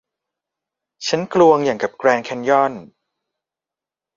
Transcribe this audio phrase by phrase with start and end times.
[1.07, 2.73] ฉันกลวงอย่างกับแกรนด์แคนยอน